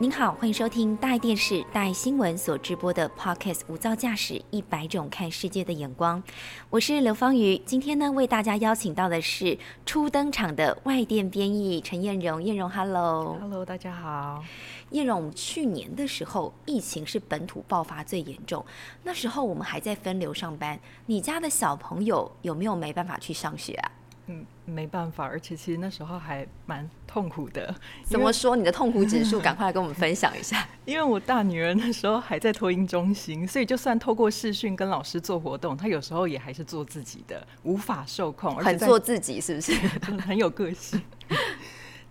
[0.00, 6.20] 您好，欢迎收听大爱电视、大爱新闻所直播的 Podcast《无噪驾驶一百种看世界的眼光》，
[6.68, 7.56] 我是刘芳瑜。
[7.58, 12.42] 今天呢，为大家邀请到的是初登场的外电编译陈燕荣。
[12.42, 14.42] 燕荣，Hello，Hello，大家好。
[14.90, 18.66] 燕荣，去年的时候疫情是本土爆发最严重，
[19.04, 20.76] 那时候我们还在分流上班。
[21.06, 23.92] 你家的小朋友有没有没办法去上学啊？
[24.26, 27.74] 嗯，没办法，而且其实那时候还蛮痛苦的。
[28.04, 28.56] 怎么说？
[28.56, 30.66] 你的痛苦指数，赶快来跟我们分享一下。
[30.86, 39.72] 因为我大女儿那时候还在托婴中心，所以就算透过视讯跟老师做活动，她有时候也还是做自己的，无法受控，很做自己，是不是？
[40.20, 41.00] 很有个性。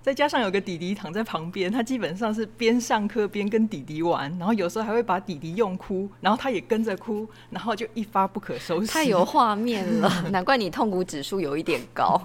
[0.03, 8.87] 再加上有个弟弟躺在旁边，他基本上是边上课边跟弟弟玩，然后有时候还会把弟弟用哭，然后他也跟着哭，然后就一发不可收拾。
[8.87, 12.21] 太有画面了， 难怪你痛苦指数有一点高。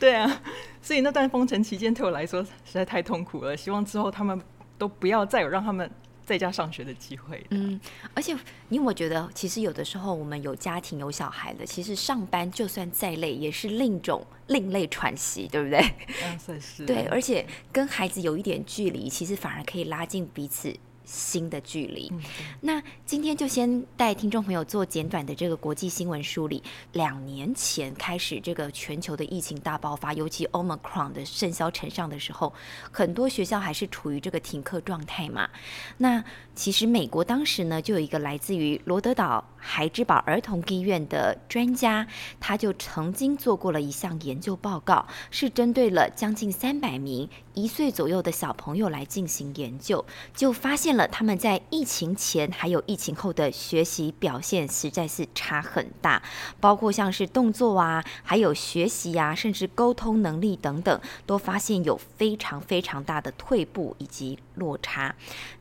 [0.00, 0.40] 对啊，
[0.80, 3.54] 所以那段封城期间对我来说实在太痛苦了。
[3.54, 4.40] 希望之后他们
[4.78, 5.88] 都不要再有让他们。
[6.28, 7.80] 在家上学的机会，嗯，
[8.12, 8.36] 而且
[8.68, 15.78] 你有没有觉得，其实有的时候我们有家庭有小孩的，其实上班就算再累，也是另一种另类喘息，对不对？
[16.22, 16.84] 嗯，算是。
[16.84, 20.76] 对，而且跟孩子有一点距离，其实反而可以拉近彼此。
[21.08, 22.12] 新的距离。
[22.60, 26.62] 那今天就先带听众朋友做简短的这个国际新闻梳理。
[26.92, 32.52] 两年前开始，这个全球的疫情大爆发，尤其 Omicron 的盛嚣尘上的时候，
[32.92, 35.48] 很多学校还是处于这个停课状态嘛。
[35.96, 36.22] 那
[36.54, 42.06] 其实美国当时呢，就有一个来自于罗德岛孩之堡儿童医院的专家，
[42.38, 50.97] 他就曾经做过了一项研究报告，是针对了将近三百名一岁左右的小朋友来进行研究，就发现。
[51.06, 56.22] 他们在疫情前还有疫情后的学习表现实在是差很大，
[56.58, 65.14] 包括像是动作啊，还有学习啊，甚至沟通能力等等，都发现有非常非常大的退步以及落差，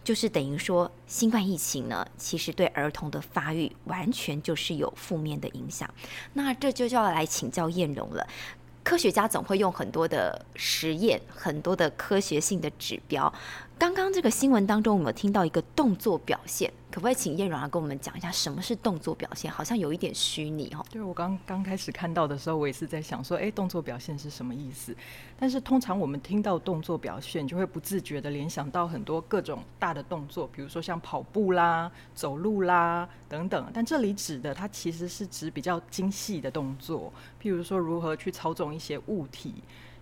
[0.03, 5.89] 就是等于说新冠疫情呢，其实对儿童的发育完全就是有负面的影响。
[6.33, 8.27] 那这就要来请教燕荣了。
[8.83, 13.33] 科学家总会用很多的实验，很多的科学性的指标。
[13.79, 16.71] 刚刚这个新闻当中，我们有听到一个动作表现。
[16.89, 19.51] 可不可以请叶荣啊跟我们讲一下什么是动作表现？
[19.51, 20.83] 好像有一点虚拟哦。
[20.89, 24.95] 对我刚刚开始看到的时候，我也是在想说，哎，动作表现是什么意思？
[25.37, 33.69] 但是通常我们听到动作表现，就会不自觉的联想到很多各种大的动作，比如说像跑步啦、走路啦等等。
[33.71, 39.53] 但这里指的，它其实是指比较精细的动作，譬如说如何去操纵一些物体。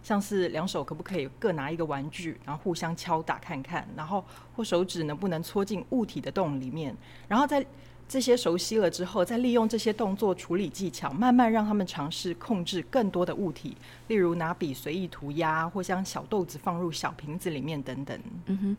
[0.05, 4.23] 像是两手可不可以各拿一个玩具，然后互相敲打看看，然后
[4.55, 6.95] 或手指能不能戳进物体的洞里面，
[7.27, 7.65] 然后在
[8.07, 13.75] 这些熟悉了之后，再利用这些动作处理技巧，慢慢让他们尝试控制更多的物体，
[14.09, 18.15] 例如拿笔随意涂鸦，或将小豆子放入小瓶子里面等等。
[18.45, 18.77] 嗯哼，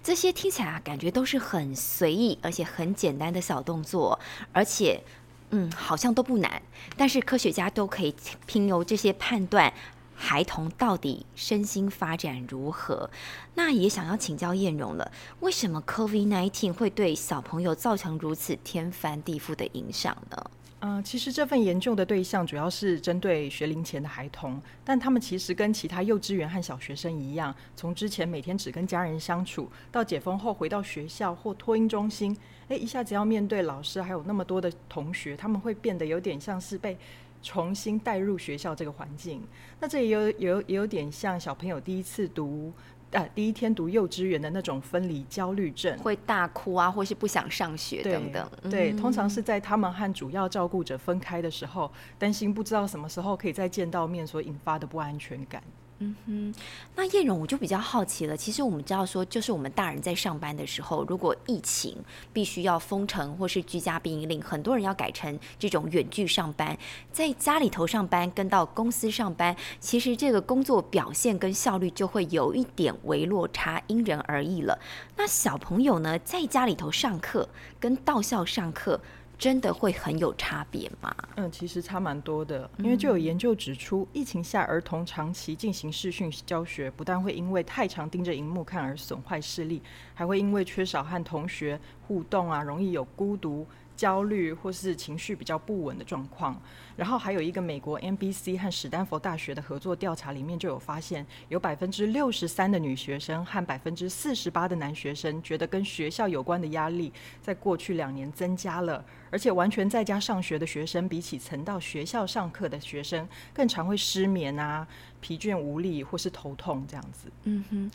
[0.00, 4.16] 这些听起来感觉都是很随意而且很简单的小动作，
[4.52, 5.02] 而且
[5.50, 6.62] 嗯好像都不难，
[6.96, 8.14] 但是科学家都可以
[8.46, 9.74] 凭由这些判断。
[10.20, 13.08] 孩童到底身心发展如何？
[13.54, 20.50] 那也想要请教燕荣了，为什么 COVID-19 会对小朋友造成如此天翻地覆的影响呢？
[20.80, 32.36] 嗯，其实这份研究的对象主要是针对学龄前的孩童，但他们其实跟其他幼稚园和小学生一样，从之前每天只跟家人相处，到解封后回到学校或托婴中心，
[32.68, 36.98] 诶，一下子要面对老师还有那么多的同学，他们会变得有点像是被。
[37.42, 39.42] 重新带入学校这个环境，
[39.80, 42.72] 那这也有有也有点像小朋友第一次读
[43.12, 48.50] 呃第一天读幼稚园的那种分离焦虑症，会大哭啊，或是不想上学等等。
[48.70, 55.62] 对，通常是在他们和主要照顾者分开的时候，担心不知道什么时候可以再见到面所引发的不安全感。
[56.00, 56.54] 嗯哼，
[56.94, 58.36] 那叶荣我就比较好奇了。
[58.36, 61.96] 其实我们知道说，就是我们大人在上班的时候，如果疫情
[62.32, 66.78] 必须要封城或是居家避令，很多人要改成这种远距上班，
[67.10, 74.78] 在家里头上班跟到公司上班，其实这个工作表现跟效率就会有一点微落差，因人而异了。
[75.16, 77.48] 那小朋友呢，在家里头上课
[77.80, 79.00] 跟到校上课。
[79.38, 81.14] 真的会很有差别吗？
[81.36, 89.80] 嗯，其实差蛮多的，因为就有研究指出，疫情下儿童长期进行视讯教学，不但会因为太常盯着荧幕看而损坏视力，
[90.12, 93.64] 还会因为缺少和同学互动啊，容易有孤独、
[93.98, 96.58] 焦虑或是情绪比较不稳的状况。
[96.96, 107.12] 然后还有一个美国 NBC 和史丹佛大学的合作调查里面就有发现，有百分之六十三的女学生和百分之四十八的男学生觉得跟学校有关的压力
[107.42, 114.86] 在过去两年增加了，而且完全在家上学的学生比起曾到学校上课的学生更常会失眠啊、
[115.20, 117.28] 疲倦无力或是头痛这样子。
[117.44, 117.90] 嗯哼。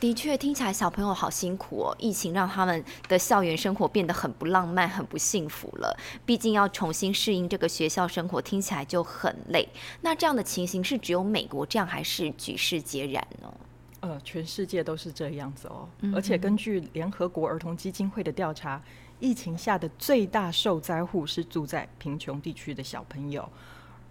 [0.00, 1.96] 的确，听起来小朋友好辛苦哦。
[1.98, 5.96] 疫情让他们的校园生活变得很不浪漫、很不幸福了。
[6.24, 9.68] 毕竟要重新适应这个学校生活，听起来就很累。
[10.00, 13.52] 那这样的情形是只有美国这样，还是举世皆然呢？
[14.00, 15.88] 呃，全世界都是这样子哦。
[16.14, 18.80] 而且根据联合国儿童基金会的调查，
[19.18, 23.48] 疫情下的最大受灾户是住在贫穷地区的小朋友。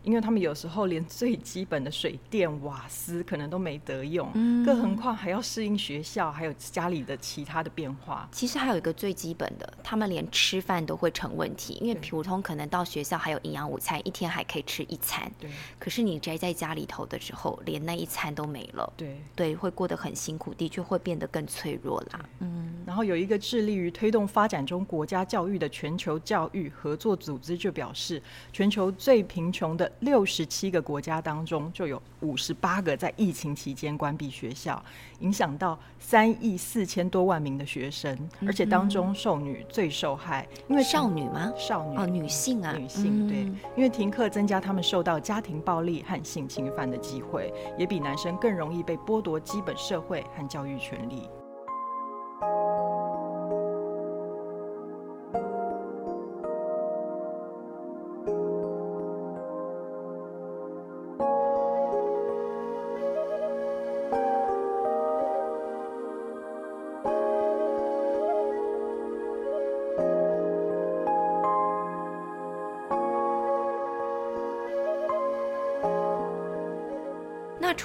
[0.07, 4.31] 因为他们有时候连最基本的水电瓦斯可能都没得用，
[4.63, 8.25] 更何况还要适应学校还有家里的其他的变化。
[8.31, 15.30] 其实还有一个最基本的，他们连吃饭都会成问题，因为普通可能到学校还有营养午餐，一天还可以吃一餐。
[15.38, 15.51] 对。
[15.77, 18.94] 可是你宅在家里头的时候，连那一餐都没了。
[18.95, 19.19] 对。
[19.36, 22.25] 对，会过得很辛苦，的确会变得更脆弱啦。
[22.39, 22.81] 嗯。
[22.86, 29.92] 然后有一个致力于推动发展中国家教育的全球教育合作组织就表示，全球最贫穷的。
[30.01, 34.83] 六十七个国家当中，就有五十八个在疫情期间关闭学校，
[35.19, 41.51] 影响到三亿四千多万名的学生，而且当中少女最受害，因为少女吗？
[41.57, 41.97] 少女。
[41.97, 43.38] 哦，女性啊，女性对，
[43.75, 51.27] 因为停课增加他们受到家庭暴力和性侵犯的机会，也比男生更容易被剥夺基本社会和教育权利。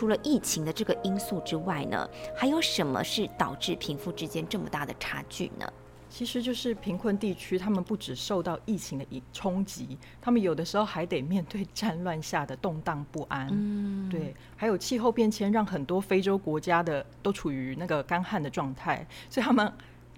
[0.02, 5.72] 除了疫情的这个因素之外呢，还有什么是导致贫富之间这么大的差距呢？
[6.10, 13.48] 其实就是贫困地区，他们不只受到疫情的冲击，他们有的时候还得面对战乱下的动荡不安。
[13.52, 19.72] 嗯，对，还有气候变迁，让很多非洲国家的都处于那个干旱的状态，所以他们。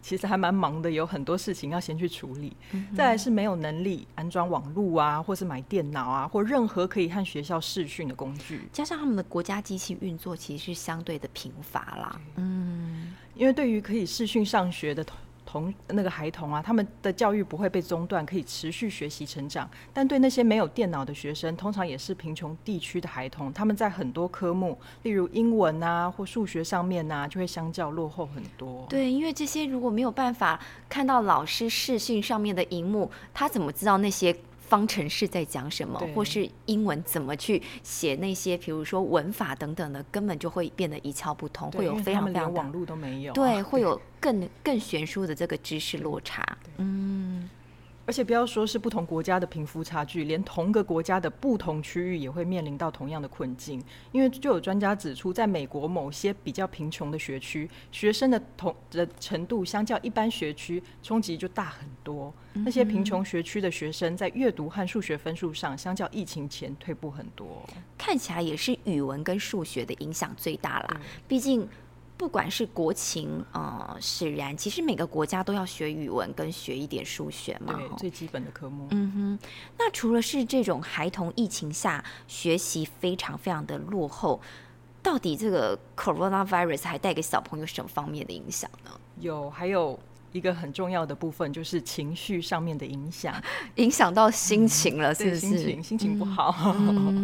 [0.05, 2.55] 其实还蛮忙的，有很多事情要先去处理。
[2.95, 8.69] 再来是没有能力安装网络啊，或是买电脑啊，或任何可以和学校视讯的工具。
[8.71, 12.21] 加上他们的国家机器运作其实是相对的贫乏啦。
[12.37, 15.03] 嗯，因为对于可以视讯上学的。
[15.55, 19.71] 同那个孩童啊，他们的教育不会被中断，可以持续学习成长。
[19.93, 28.85] 但对那些没有电脑的学生，通常也是贫穷地区的孩童，他们在很多科目，例如英文啊或数学上面啊，就会相较落后很多。
[28.89, 30.59] 对，因为这些如果没有办法
[30.89, 34.37] 看到老师视讯上面的荧幕，他怎么知道那些？
[34.75, 46.44] 方程式在讲什么，或是英文怎么去写那些，比如说文法等等的，根本就会变得一窍不通，会有非常非常网络都没有，对，会有更更悬殊的这个知识落差，
[46.79, 47.34] 嗯。
[48.06, 53.83] 而且不要说是不同国家的贫富差距，连同个国家的不同区域也会面临到同样的困境。
[54.12, 62.33] 因为就有专家指出，在美国某些比较贫穷的学区，学生的同的程度相较一般学区冲击就大很多。
[62.53, 67.62] 那些贫穷学区的学生在阅读和数学分数上，相较疫情前退步很多。
[67.99, 71.69] 看起来也是语文跟数学的影响最大啦，毕竟。
[72.25, 78.87] 不管是国情呃使然，其实每个国家都要学语文跟学一点数学嘛，对，最基本的科目。
[78.93, 84.40] 嗯哼，那除了是这种孩童疫情下学习非常非常的落后，
[85.02, 88.90] 到底这个 coronavirus 还带给小朋友什么方面的影响呢？
[89.21, 90.00] 有，还有。
[90.35, 93.33] 一个很重要的部分就是情绪上面的影响，
[93.76, 95.37] 影响到心情了，是不是？
[95.37, 96.75] 心情心情不好，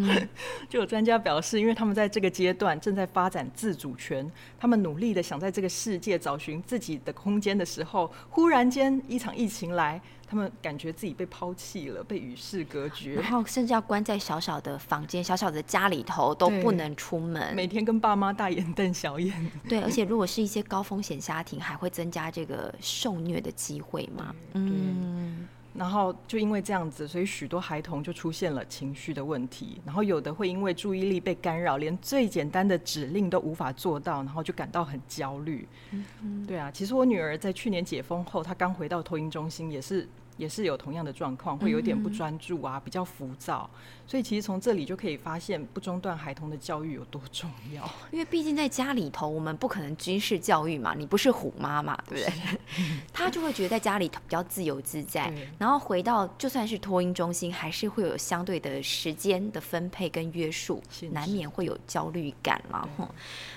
[0.70, 10.00] 就有专家表示，因为他们在这个阶段正在发展自主权，他们努力的想在这个世界找寻自己的空间的时候，忽然间一场疫情来。
[10.30, 19.50] 他们感觉自己被抛弃了，被与世隔绝，然后甚至要关在小小的房间、小小的家里头，都不能出门，每天跟爸妈大眼瞪小眼。
[19.68, 24.32] 对，而且如果是一些高风险家庭，还会增加这个受虐的机会嘛？
[24.52, 25.48] 嗯。
[25.72, 29.80] 然后就因为这样子，所以许多孩童就出现了情绪的问题。
[29.84, 35.66] 然后有的会因为注意力被干扰，连最简单的指令都无法做到，然后就感到很焦虑。
[35.92, 40.06] 嗯对啊，其实我女儿在去年解封后，她刚回到托婴中心，也是
[40.40, 43.68] 也是有同样的状况，会有点不专注啊，比较浮躁。
[44.06, 47.88] 所以其实从这里就可以发现，不中断孩童的教育有多重要。
[48.10, 52.58] 因为毕竟在家里头，我们不可能军事教育嘛，你不是虎妈嘛，对不对？
[53.12, 60.82] 他就会觉得在家里头比较自由自在，然后回到就算是托婴中心，还是会有相对的时间的分配跟约束，
[61.12, 62.88] 难免会有焦虑感啦。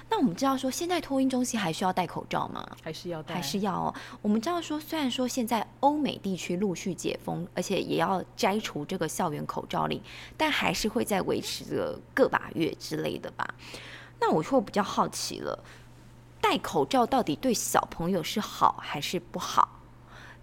[0.09, 2.63] 那我们知道说，现在托婴中心还需要戴口罩吗？
[2.83, 3.33] 还是要戴？
[3.33, 3.73] 还是要？
[3.73, 3.95] 哦。
[4.21, 10.01] 我们知道说，虽然说现在欧美地区陆续解封，而且也要摘除这个校园口罩令，
[10.37, 13.55] 但还是会在维持个个把月之类的吧。
[14.19, 15.63] 那我就比较好奇了，
[16.39, 19.79] 戴口罩到底对小朋友是好还是不好？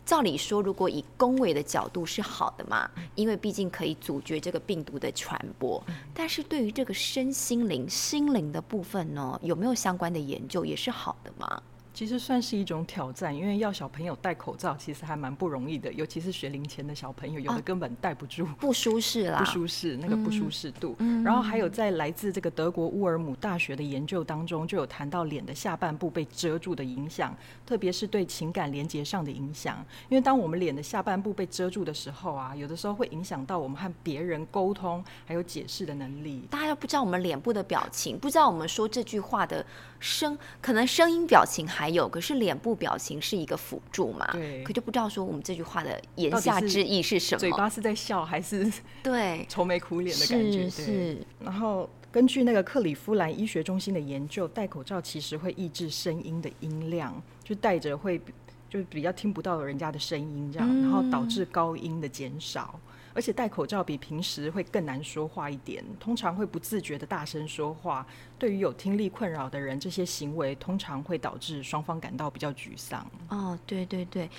[0.04, 5.80] 照理说，如果以公卫的角度是好的嘛，因为毕竟可以阻绝这个病毒的传播。
[6.12, 11.62] 但是对于这个身心灵、心灵的部分呢，有没有相关的研究也是好的吗？
[12.00, 20.96] 其实算是一种挑战，因为要小朋友戴口罩，其实还蛮不容易的，尤其是学龄前的小朋友，有的根本戴不住，不舒适啦，不舒适，那个不舒适度。
[21.22, 29.84] 然后还有在来自这个德国乌尔姆大学的研究当中，就有谈到脸的下半部被遮住的影响，特别是对情感连接上的影响。
[30.08, 36.46] 因为当我们脸的下半部被遮住的时候啊，有的时候会影响到我们和别人沟通还有解释的能力。
[36.48, 39.62] 大家都不知道我们脸部的表情，不知道我们说这句话的
[39.98, 41.89] 声，可能声音表情还。
[41.92, 44.26] 有，可是脸部表情是一个辅助嘛？
[44.32, 47.38] 对，可就不知道说我们这句话的言下之意是什么？
[47.38, 48.70] 嘴巴是在笑还是
[49.02, 50.68] 对 愁眉苦脸的感觉？
[50.68, 51.18] 是。
[51.40, 58.20] 然后根据那个克里夫兰医学中心的研究，戴口罩其实会抑制声音的音量，就戴着会
[58.68, 62.78] 就比较听不到人家的声音这样，然后导致高音的减少。
[63.12, 68.06] 而且戴口罩比平时会更难说话一点，通常会不自觉的大声说话。
[68.38, 73.06] 对于有听力困扰的人，这些行为通常会导致双方感到比较沮丧。
[73.28, 74.30] 哦，对对对。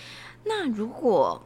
[0.43, 1.41] 那如果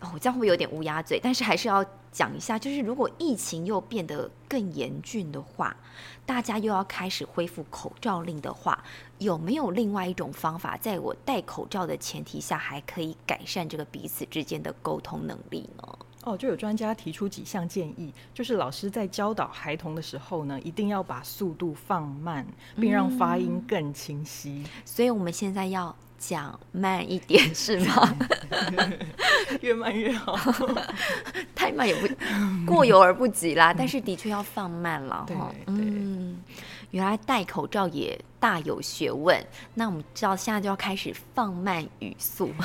[0.00, 1.20] 哦，这样会有点乌鸦嘴？
[1.22, 5.76] 但是还是要讲一下，就是如果疫情又变得更严峻的话，
[6.24, 8.82] 大家又要开始恢复口罩令的话，
[9.18, 15.98] 有没有另外一种方法，在我戴口罩的前提下，还可以改善这个彼此之间的沟通能力呢？
[16.24, 22.46] 哦，就有专家提出几项建议，就是老师在教导孩童的时候呢，一定要把速度放慢，
[22.76, 24.62] 并让发音更清晰。
[24.84, 28.16] 所以我们现在要讲慢一点，是吗？
[29.62, 30.36] 越慢越好，
[31.56, 32.06] 太慢也不
[32.66, 33.72] 过犹而不及啦。
[33.72, 35.54] 但是的确要放慢了哈。
[35.66, 36.38] 嗯，
[36.90, 39.42] 原来戴口罩也大有学问。
[39.72, 42.50] 那我们知道现在就要开始放慢语速。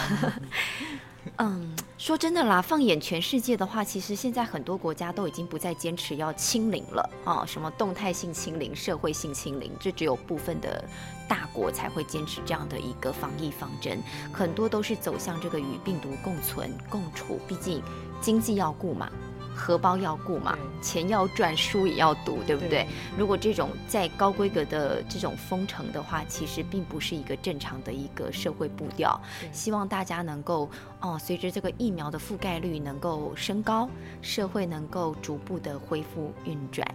[1.37, 10.83] 嗯，说真的啦，放眼全世界的话，其实现在很多国家都已经不再坚持要清零了啊，什么动态性清零、社会性清零，这只有部分的
[11.27, 14.01] 大国才会坚持这样的一个防疫方针，
[14.31, 17.83] 很多都是走向这个与病毒共存共处，毕竟
[18.21, 19.11] 经济要顾嘛。
[19.55, 22.85] 荷包要顾嘛，钱要赚，书也要读，对不对？
[23.17, 29.19] 如果这种在高规格的这种封城的话，其实并不是一个正常的一个社会步调。
[29.51, 30.69] 希望大家能够
[30.99, 33.89] 哦，随着这个疫苗的覆盖率能够升高，
[34.21, 36.85] 社会能够逐步的恢复运转。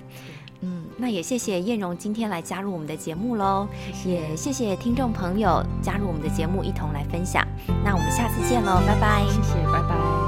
[0.62, 3.67] 嗯，那也谢谢艳荣今天来加入我们的节目喽，
[4.05, 7.43] 也谢谢听众朋友加入我们的节目一同来分享。
[7.83, 9.25] 那我们下次见喽，拜拜。
[9.31, 10.20] 谢谢。